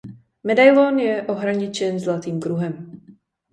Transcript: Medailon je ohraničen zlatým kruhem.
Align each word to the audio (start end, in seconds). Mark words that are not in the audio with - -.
Medailon 0.43 0.99
je 0.99 1.23
ohraničen 1.27 1.99
zlatým 1.99 2.41
kruhem. 2.41 3.01